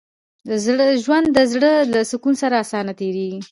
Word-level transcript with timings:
ژوند 1.03 1.27
د 1.37 1.39
زړه 1.51 1.73
له 1.93 1.99
سکون 2.11 2.35
سره 2.41 2.55
اسانه 2.63 2.93
تېرېږي. 2.99 3.39